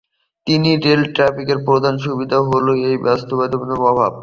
[0.47, 4.11] তিন রেল ট্র্যাকের প্রধান অসুবিধা হলো এর বাস্তবতাবোধের অভাব।